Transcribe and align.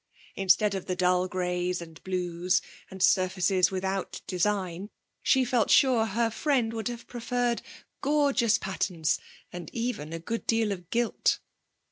Instead 0.35 0.73
of 0.73 0.87
the 0.87 0.95
dull 0.95 1.27
greys 1.27 1.79
and 1.79 2.03
blues, 2.03 2.59
and 2.89 3.03
surfaces 3.03 3.69
without 3.69 4.19
design, 4.25 4.89
she 5.21 5.45
felt 5.45 5.69
sure 5.69 6.07
her 6.07 6.31
friend 6.31 6.73
would 6.73 6.87
have 6.87 7.05
preferred 7.05 7.61
gorgeous 8.01 8.57
patterns, 8.57 9.19
and 9.53 9.69
even 9.75 10.11
a 10.11 10.17
good 10.17 10.47
deal 10.47 10.71
of 10.71 10.89
gilt. 10.89 11.37